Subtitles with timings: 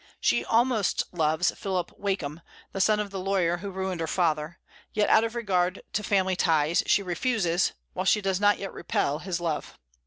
[0.19, 4.57] She almost loves Philip Wakem, the son of the lawyer who ruined her father;
[4.93, 9.19] yet out of regard to family ties she refuses, while she does not yet repel,
[9.19, 9.77] his love.